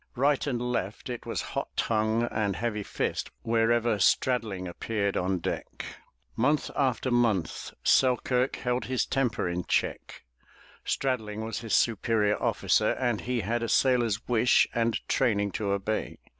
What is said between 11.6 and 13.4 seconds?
superior officer and